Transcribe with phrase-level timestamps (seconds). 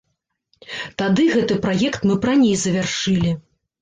[1.01, 3.31] Тады гэты праект мы б раней завяршылі.